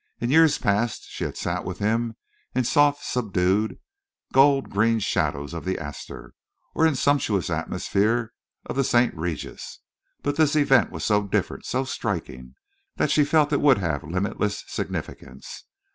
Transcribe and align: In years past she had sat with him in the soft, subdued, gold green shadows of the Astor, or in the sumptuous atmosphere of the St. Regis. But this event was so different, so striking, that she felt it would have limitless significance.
In 0.19 0.31
years 0.31 0.57
past 0.57 1.05
she 1.11 1.25
had 1.25 1.37
sat 1.37 1.63
with 1.63 1.77
him 1.77 2.15
in 2.55 2.63
the 2.63 2.67
soft, 2.67 3.03
subdued, 3.05 3.77
gold 4.33 4.71
green 4.71 4.97
shadows 4.97 5.53
of 5.53 5.63
the 5.63 5.77
Astor, 5.77 6.33
or 6.73 6.87
in 6.87 6.93
the 6.93 6.97
sumptuous 6.97 7.51
atmosphere 7.51 8.33
of 8.65 8.75
the 8.75 8.83
St. 8.83 9.15
Regis. 9.15 9.79
But 10.23 10.37
this 10.37 10.55
event 10.55 10.89
was 10.89 11.05
so 11.05 11.21
different, 11.27 11.67
so 11.67 11.83
striking, 11.85 12.55
that 12.95 13.11
she 13.11 13.23
felt 13.23 13.53
it 13.53 13.61
would 13.61 13.77
have 13.77 14.03
limitless 14.03 14.63
significance. 14.65 15.65